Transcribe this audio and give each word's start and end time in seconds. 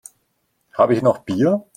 Habe 0.73 0.95
ich 0.95 1.03
noch 1.03 1.19
Bier? 1.19 1.63